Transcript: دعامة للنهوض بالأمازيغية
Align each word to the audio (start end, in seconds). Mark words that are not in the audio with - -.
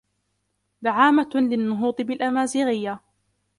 دعامة 0.81 1.29
للنهوض 1.35 2.01
بالأمازيغية 2.01 2.99